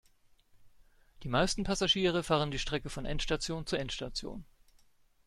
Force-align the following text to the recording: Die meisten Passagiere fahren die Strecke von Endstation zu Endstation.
Die 1.21 1.27
meisten 1.27 1.63
Passagiere 1.63 2.23
fahren 2.23 2.49
die 2.49 2.57
Strecke 2.57 2.89
von 2.89 3.05
Endstation 3.05 3.67
zu 3.67 3.75
Endstation. 3.75 4.45